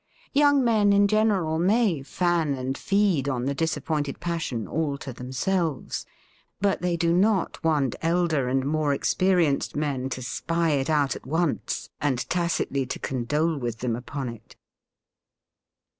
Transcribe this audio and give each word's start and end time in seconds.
Young 0.33 0.63
men 0.65 0.91
in 0.93 1.07
general 1.07 1.59
may 1.59 2.01
fan 2.01 2.55
and 2.55 2.75
feed 2.75 3.29
on 3.29 3.45
the 3.45 3.53
disappointed 3.53 4.19
passion 4.19 4.67
all 4.67 4.97
to 4.97 5.13
themselves; 5.13 6.07
but 6.59 6.81
they 6.81 6.97
do 6.97 7.13
not 7.13 7.63
want 7.63 7.95
elder 8.01 8.47
and 8.47 8.65
more 8.65 8.95
experienced 8.95 9.75
men 9.75 10.09
to 10.09 10.23
spy 10.23 10.69
it 10.71 10.89
out 10.89 11.15
at 11.15 11.27
once 11.27 11.91
and 12.01 12.27
tacitly 12.31 12.83
to 12.87 12.97
condole 12.97 13.59
with 13.59 13.77
them 13.77 13.95
upon 13.95 14.27
it. 14.29 14.55